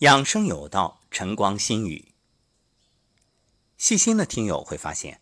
[0.00, 2.14] 养生有道，晨光心语。
[3.76, 5.20] 细心的听友会发现，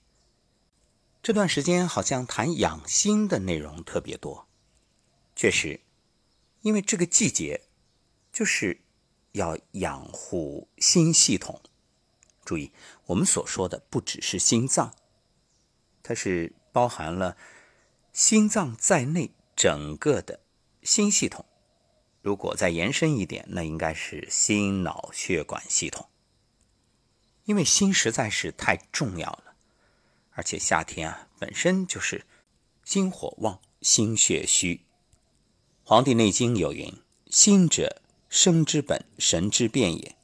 [1.21, 4.47] 这段时间好像谈养心的内容特别多。
[5.35, 5.81] 确实，
[6.61, 7.63] 因为这个季节
[8.33, 8.81] 就是
[9.33, 11.61] 要养护心系统。
[12.45, 12.71] 注意，
[13.07, 14.95] 我们所说的不只是心脏，
[16.05, 17.37] 它是包含了
[18.13, 20.39] 心脏在内整个的
[20.85, 21.45] 心系统。
[22.21, 26.09] 如果再延伸一点，那应该是心脑血管系统，
[27.45, 29.55] 因为心实在是太重要了，
[30.33, 32.27] 而且夏天啊本身就是
[32.85, 34.75] 心火旺、心血虚。
[35.85, 36.93] 《黄帝内经》有云
[37.31, 40.17] ：“心者，生之本，神之变也。”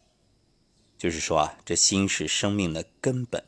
[0.99, 3.45] 就是说啊，这心是生命的根本，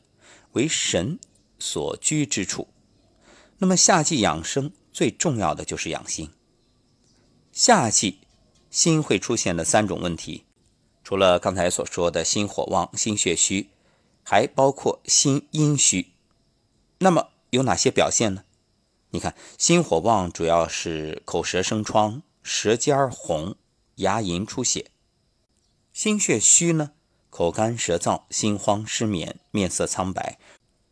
[0.53, 1.19] 为神
[1.59, 2.69] 所居之处。
[3.57, 6.31] 那么夏季养生最重要的就是养心。
[7.51, 8.21] 夏季。
[8.69, 10.45] 心会出现的三种问题，
[11.03, 13.69] 除了刚才所说的心火旺、心血虚，
[14.23, 16.11] 还包括心阴虚。
[16.99, 18.43] 那么有哪些表现呢？
[19.11, 23.55] 你看，心火旺主要是口舌生疮、舌尖红、
[23.95, 24.87] 牙龈出血；
[25.93, 26.91] 心血虚呢，
[27.29, 30.37] 口干舌燥、心慌失眠、面色苍白、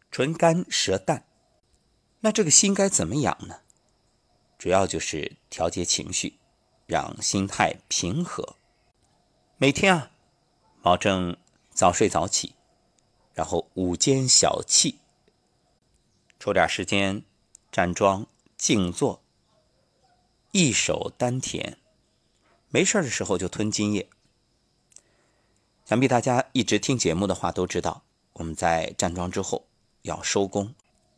[0.09, 1.25] 唇干舌淡。
[2.21, 3.57] 那这个心该怎么养呢？
[4.57, 6.39] 主要就是调节情绪。
[6.85, 8.55] 让心态平和，
[9.57, 10.11] 每天啊，
[10.81, 11.35] 保证
[11.71, 12.53] 早睡早起，
[13.33, 14.95] 然后午间小憩，
[16.39, 17.23] 抽点时间
[17.71, 19.21] 站桩静坐，
[20.51, 21.77] 一手丹田，
[22.69, 24.07] 没事的时候就吞津液。
[25.85, 29.65] 想必大家一直听节目的话都知道，我们在站桩之后
[30.03, 30.75] 要收功，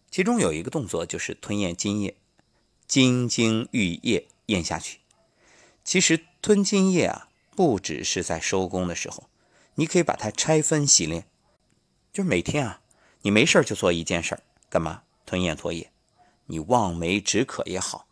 [0.09, 2.15] 其中有一个动作就是吞咽津液，
[2.87, 4.99] 津津玉液咽下去。
[5.87, 9.29] 其实吞津液啊，不只是在收工的时候，
[9.75, 11.25] 你可以把它拆分洗练。
[12.11, 12.81] 就是每天啊，
[13.21, 14.37] 你没事就做一件事
[14.69, 15.03] 干嘛？
[15.25, 15.89] 吞咽唾液。
[16.47, 18.05] 你望梅止渴也好，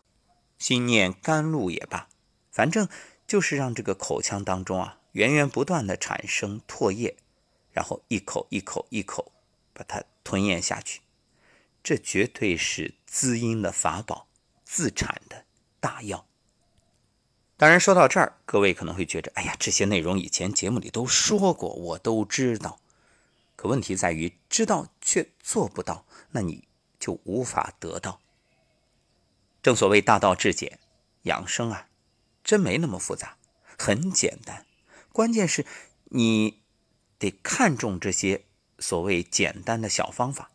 [0.57, 2.07] 心念甘露也罢，
[2.49, 2.87] 反正
[3.27, 7.17] 就是让这个口腔当中啊，源源不断的产生唾液，
[7.73, 9.33] 然后一口一口一口
[9.73, 11.01] 把它吞咽下去。
[11.83, 14.27] 这绝对是滋阴的法宝，
[14.63, 15.43] 自产的
[15.81, 16.25] 大药。
[17.57, 22.81] 当然，说到这儿，各位可能会觉得，哎呀，这些内容以前节目里都说过，我都知道。
[23.55, 26.67] 可问题在于，知道却做不到，那你
[26.99, 28.19] 就无法得到。
[29.63, 30.79] 正所谓大道至简，
[31.23, 31.87] 养生啊，
[32.43, 33.37] 真没那么复杂，
[33.77, 34.65] 很简单。
[35.13, 35.65] 关键是
[36.09, 36.61] 你
[37.17, 38.43] 得看重这些
[38.79, 40.51] 所谓简单的小方法。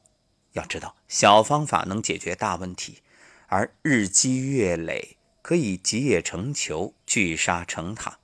[0.52, 2.98] 要知道，小方法能解决大问题，
[3.46, 5.16] 而日积月累。
[5.50, 8.20] 可以集腋成裘，聚沙成塔，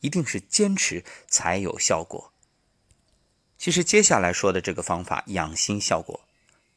[0.00, 2.32] 一定是坚持才有效果。
[3.58, 6.18] 其实接下来说的这个方法养心效果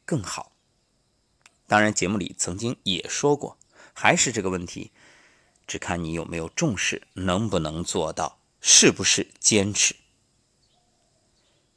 [0.04, 0.52] 更好。
[1.66, 3.56] 当然，节目里曾经也说过，
[3.94, 4.90] 还是这个问题，
[5.66, 9.96] 只看你有没有重视，能不能做到，是不是坚持。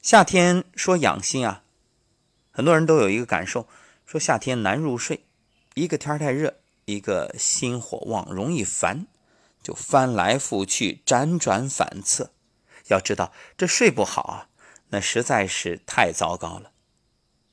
[0.01, 1.63] 夏天说养心啊，
[2.51, 3.69] 很多人都有一个感受，
[4.05, 5.23] 说夏天难入睡，
[5.75, 6.57] 一个天太热。
[6.85, 9.07] 一个心火旺，容易烦，
[9.61, 12.31] 就翻来覆去，辗转反侧。
[12.87, 14.49] 要知道，这睡不好啊，
[14.89, 16.71] 那实在是太糟糕了。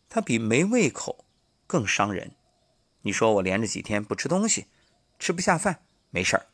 [0.09, 1.25] 它比没胃口
[1.67, 2.33] 更伤人。
[3.03, 4.67] 你说我连着几天不吃东西，
[5.19, 6.47] 吃不下饭，没事儿，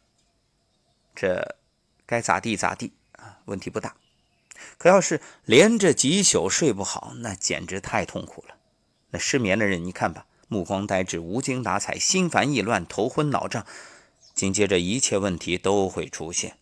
[1.15, 1.57] 这
[2.05, 3.97] 该咋地咋地啊，问题不大。
[4.77, 8.57] 可要是连着几宿睡不好，那简直太痛苦了。
[9.11, 10.27] 那失眠的人，你看吧。
[10.55, 13.67] 目光呆滞、无精打采、心烦意乱、头昏脑胀，
[14.35, 16.59] 紧接着一切问题都会出现。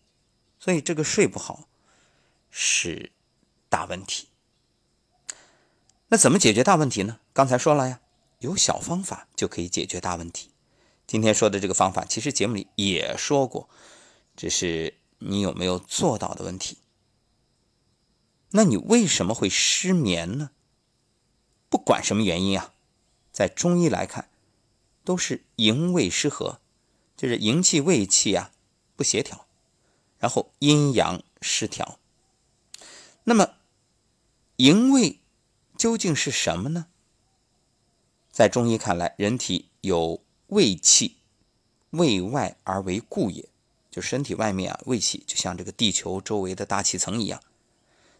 [0.58, 1.68] 所以这个睡不好
[2.50, 3.12] 是
[3.68, 4.28] 大问题。
[6.08, 7.20] 那怎么解决大问题呢？
[7.34, 8.00] 刚才说了呀，
[8.38, 10.52] 有小方法就可以解决大问题。
[11.06, 13.68] 今天说的这个方法，其实节目里也说过，
[14.34, 16.78] 只是你有没有做到的问题。
[18.52, 20.52] 那你为什么会失眠呢？
[21.68, 22.72] 不管什么原因啊。
[23.32, 24.28] 在中医来看，
[25.04, 26.60] 都是营卫失和，
[27.16, 28.52] 就是营气、卫气啊
[28.94, 29.46] 不协调，
[30.18, 31.98] 然后阴阳失调。
[33.24, 33.54] 那么，
[34.56, 35.20] 营卫
[35.76, 36.86] 究竟是什么呢？
[38.30, 41.16] 在中医看来，人体有胃气，
[41.90, 43.48] 胃外而为固也，
[43.90, 47.42] 就身体外面啊，胃气就像这个地球周围的大气层一样，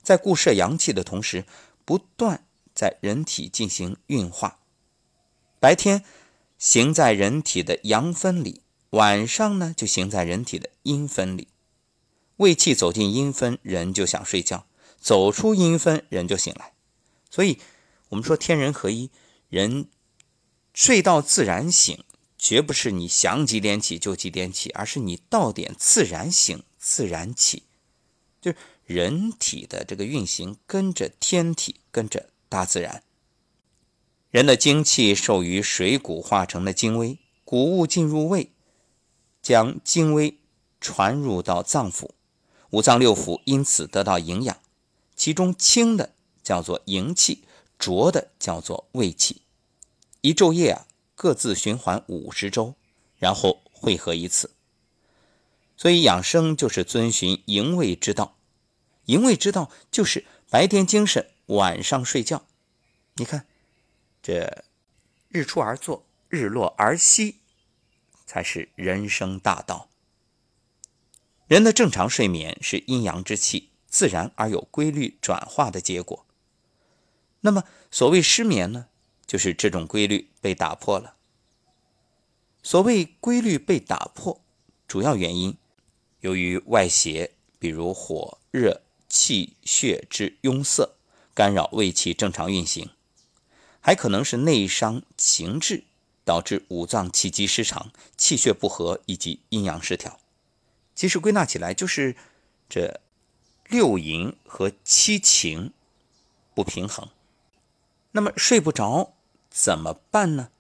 [0.03, 1.45] 在固摄阳气的同时，
[1.85, 4.61] 不断在人体进行运化。
[5.63, 6.03] 白天
[6.59, 11.47] 行在人体的阳分里，晚上呢就行在人体的阴分里。
[12.39, 14.67] 胃气走进阴分，人就想睡觉；
[14.99, 16.73] 走出阴分，人就醒来。
[17.31, 17.61] 所以，
[18.09, 19.11] 我们说天人合一，
[19.49, 19.87] 人
[20.75, 22.03] 睡到自然醒，
[22.37, 27.63] 绝不是你想几点起就几点起，而是你到点自然醒、自然起。
[28.41, 33.05] 就是人体的这个运行跟着天体，跟着大自然。
[34.33, 38.51] 人的精气受于水谷化成的精微，谷物进入胃，
[39.43, 40.39] 将精微
[40.81, 42.09] 传入到脏腑。
[42.71, 44.59] 五脏六腑因此得到营养，
[45.15, 47.45] 其中轻的叫做营气，
[47.79, 49.43] 浊的叫做胃气。
[50.23, 52.75] 一昼夜啊，各自循环五十周，
[53.19, 54.53] 然后汇合一次。
[55.77, 58.39] 所以养生就是遵循营卫之道，
[59.05, 62.47] 营卫之道就是白天精神，晚上睡觉。
[63.17, 63.47] 你看，
[64.23, 64.65] 这
[65.29, 67.41] 日出而作，日落而息，
[68.25, 69.89] 才是人生大道。
[71.49, 76.25] 人的正常睡眠是阴阳之气自然而有规律转化的结果。
[77.41, 78.87] 那么，所谓失眠呢，
[79.27, 81.17] 就是这种规律被打破了。
[82.63, 84.41] 所谓规律被打破，
[84.87, 85.57] 主要原因
[86.21, 90.95] 由于外邪，比如火、热、气、血之壅塞，
[91.35, 92.87] 干扰胃气正常运行；
[93.83, 95.85] 还可能是内伤情志，
[96.25, 100.19] 导致五脏气机失常、气血不和以及阴阳失调。
[100.95, 102.17] 其实归纳起来就是
[102.69, 103.01] 这
[103.69, 105.73] 六淫和七情
[106.55, 107.09] 不平衡。
[108.13, 109.15] 那么睡不着
[109.51, 110.51] 怎么办呢？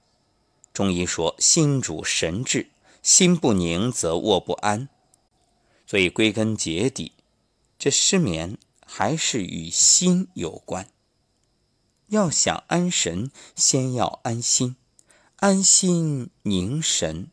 [0.72, 2.70] 中医说心主神志，
[3.02, 4.88] 心不宁则卧不安。
[5.86, 7.12] 所以归根结底，
[7.78, 10.88] 这失眠还是与心有关。
[12.12, 14.76] 要想安神，先要安心，
[15.36, 17.30] 安心凝神，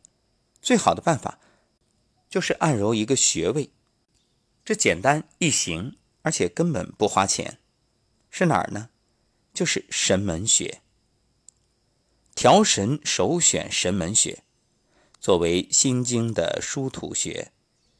[0.62, 1.38] 最好的办法。
[2.30, 3.72] 就是按揉一个穴位，
[4.64, 7.58] 这简单易行，而且根本不花钱，
[8.30, 8.88] 是哪儿呢？
[9.52, 10.80] 就是神门穴。
[12.34, 14.42] 调神首选神门穴，
[15.20, 17.52] 作为心经的疏土穴，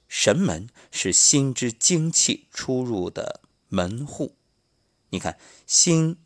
[0.09, 4.37] 神门是心之精气出入的门户。
[5.11, 6.17] 你看，心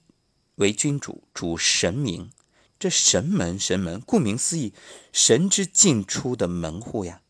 [0.56, 2.30] 为君主，主神明，
[2.78, 4.72] 这神门神门，顾名思义，
[5.12, 7.22] 神之进出的门户呀。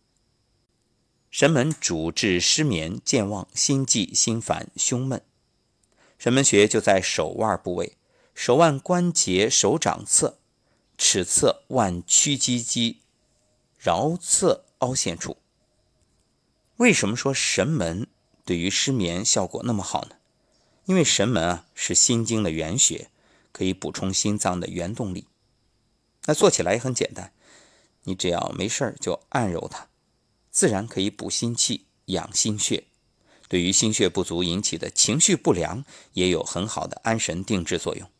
[1.30, 5.22] 神门主治失眠、健忘、心悸、心烦、胸闷。
[6.18, 7.96] 神门穴就在手腕部位，
[8.34, 10.38] 手腕关节手掌侧、
[10.96, 13.00] 尺侧腕屈肌肌
[13.82, 15.38] 桡侧凹陷处。
[16.76, 18.06] 为什么说神门
[18.44, 20.16] 对于失眠效果那么好呢？
[20.84, 23.10] 因为神门啊是心经的原穴，
[23.54, 25.28] 可以补充心脏的原动力。
[26.24, 27.32] 那做起来也很简单，
[28.02, 29.86] 你只要没事儿就按揉它。
[30.50, 32.84] 自然可以补心气、养心血，
[33.48, 35.84] 对于心血不足引起的情绪不良
[36.14, 38.10] 也有很好的安神定志作用。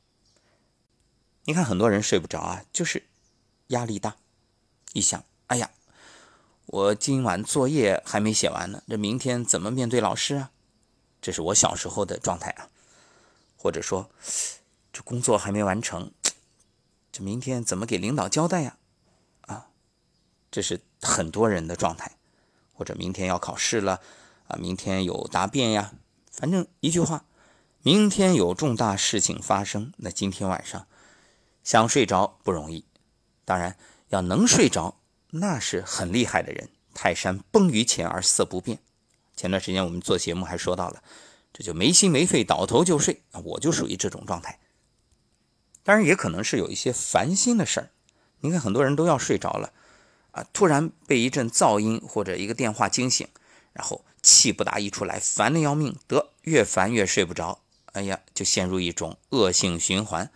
[1.45, 3.09] 你看，很多人睡不着啊，就是
[3.69, 4.17] 压力大。
[4.93, 5.71] 一想，哎呀，
[6.67, 10.53] 我今晚作业还没写完呢，这明天怎么面对老师啊？
[11.21, 12.69] 这是我小时候的状态啊。
[13.57, 14.11] 或者说，
[14.95, 16.13] 这工作还没完成，
[17.11, 18.79] 这明天怎么给领导交代呀？
[19.41, 19.67] 啊，
[20.53, 22.13] 这是很多人的状态。
[22.77, 24.01] 或者明天要考试了，
[24.49, 25.93] 啊，明天有答辩呀，
[26.31, 27.25] 反正一句话，
[27.83, 30.87] 明天有重大事情发生，那今天晚上
[31.63, 32.85] 想睡着不容易。
[33.45, 33.77] 当然
[34.09, 36.69] 要能睡着，那是很厉害的人。
[36.95, 38.79] 泰山崩于前而色不变。
[39.37, 41.03] 前段时间我们做节目还说到了，
[41.53, 44.59] 这就没心没肺，倒头就睡，我就属于这种状态。
[45.85, 47.91] 当然也可能是有一些烦心的事儿，
[48.41, 49.73] 你看很多人都要睡着了。
[50.33, 50.45] 啊！
[50.53, 53.29] 突然被一阵噪音或者一个电话惊醒，
[53.73, 57.61] 然后气不打一处来，烦的要命，得越烦越睡不着。
[57.93, 60.33] 哎呀，就陷入一种恶性循环，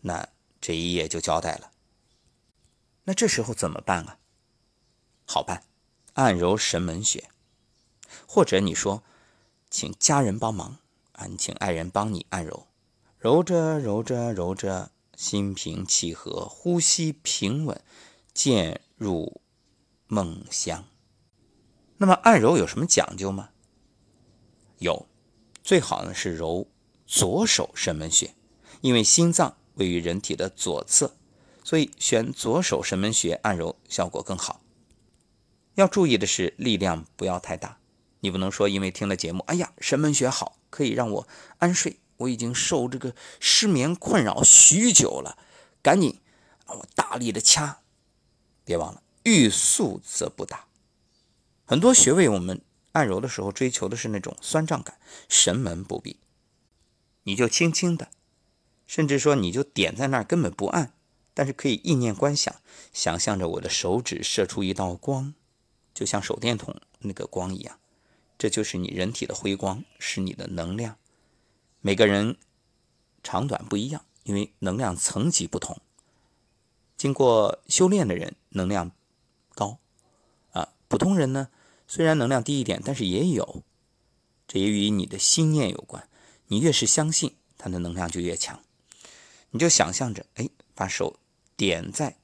[0.00, 0.26] 那
[0.58, 1.70] 这一夜就交代了。
[3.04, 4.16] 那这时候怎么办啊？
[5.26, 5.64] 好办，
[6.14, 7.28] 按揉神门穴，
[8.26, 9.02] 或者你说，
[9.68, 10.78] 请家人帮忙
[11.12, 12.66] 啊，你请爱人帮你按揉，
[13.24, 17.80] 揉着揉着揉着，心平气和，呼吸平稳，
[18.34, 18.82] 渐。
[18.98, 19.40] 入
[20.06, 20.84] 梦乡。
[21.96, 23.48] 那么按揉有什么讲究吗？
[24.78, 25.06] 有，
[25.62, 26.68] 最好呢是揉
[27.06, 28.34] 左手神门穴，
[28.82, 31.14] 因为心脏位于人体的左侧，
[31.64, 34.60] 所以选左手神门穴按揉效果更好。
[35.76, 37.78] 要注意的是力量不要太大，
[38.20, 41.26] 你不能说因为听了节目，哎呀神门穴好，可以让我
[41.56, 45.38] 安睡，我已经受这个失眠困扰许久了，
[45.82, 46.20] 赶紧
[46.66, 47.80] 我大力的掐。
[48.64, 50.66] 别忘了，欲速则不达。
[51.66, 52.60] 很多穴位我们
[52.92, 56.18] 按揉的时候追求的是那种酸胀感，神门不必，
[57.24, 58.08] 你就轻轻的，
[58.86, 60.94] 甚至说你就点在那儿根本不按，
[61.34, 62.54] 但是可以意念观想，
[62.92, 65.34] 想象着我的手指射出一道光，
[65.92, 67.78] 就像手电筒那个光一样，
[68.38, 70.96] 这就是你人体的辉光，是你的能量。
[71.86, 72.38] 每个人
[73.22, 75.82] 长短不一样，因为能量层级不同。
[76.96, 78.92] 经过修炼的人能量
[79.54, 79.78] 高
[80.52, 81.50] 啊，普通人呢？
[81.86, 83.62] 虽然能量低一点，但是也有，
[84.48, 86.08] 这也与你的心念有关。
[86.46, 88.62] 你越是相信，它的能量就越强。
[89.50, 91.18] 你就想象着，哎，把手
[91.54, 92.16] 点在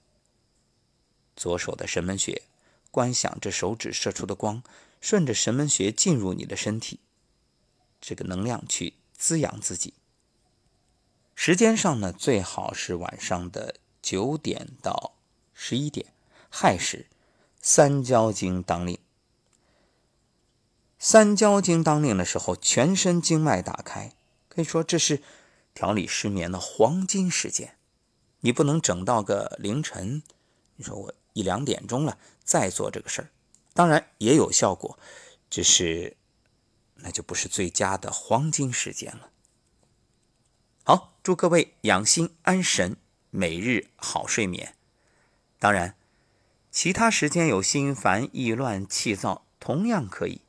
[1.37, 2.45] 左手的神门穴，
[2.91, 4.63] 观想这手指射出的光，
[5.03, 7.01] 顺着神门穴进入你的身体，
[8.01, 9.93] 这个能量去滋养自己。
[11.35, 15.13] 时间上呢，最好是晚上的九点到
[15.53, 16.15] 十一点，
[16.49, 17.07] 亥时，
[17.61, 18.99] 三焦经当令。
[20.99, 24.15] 三焦经当令的时候，全身经脉打开，
[24.49, 25.23] 可以说这是
[25.75, 27.77] 调理失眠的黄金时间。
[28.41, 30.23] 你不能整到个凌晨，
[30.77, 33.29] 你说我一两点钟了再做这个事儿，
[33.75, 34.99] 当然也有效果，
[35.51, 36.17] 只是
[37.03, 39.31] 那就不是最佳的黄金时间了。
[40.85, 42.97] 好，祝各位养心安神，
[43.31, 44.75] 每日好睡眠。
[45.59, 45.95] 当然，
[46.71, 50.41] 其他时间有心烦意乱、气躁，同样可以。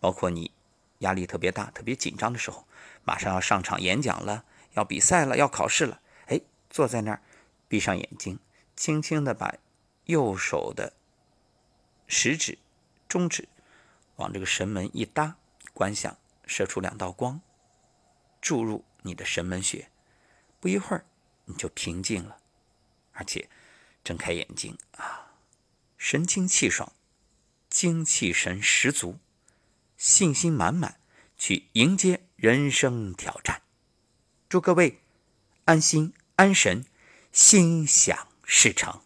[0.00, 0.50] 包括你
[0.98, 2.66] 压力特别大、特别紧张的时候，
[3.04, 7.22] 马上要上场演讲了，要比赛了，要考试了，哎，坐在那儿，
[7.68, 8.38] 闭上眼睛，
[8.76, 9.54] 轻轻的把
[10.04, 10.92] 右手的
[12.06, 12.58] 食指、
[13.08, 13.48] 中指
[14.16, 15.36] 往这个神门一搭，
[15.74, 16.16] 观想
[16.46, 17.42] 射出两道光，
[18.40, 19.90] 注入你的神门穴，
[20.60, 21.04] 不一会儿
[21.44, 22.38] 你就平静了，
[23.12, 23.50] 而且
[24.02, 25.34] 睁开眼睛啊，
[25.98, 26.92] 神清气爽，
[27.68, 29.18] 精气神十足。
[29.96, 31.00] 信心满满，
[31.36, 33.62] 去迎接人生挑战。
[34.48, 35.00] 祝各位
[35.64, 36.84] 安心安神，
[37.32, 39.03] 心想事成。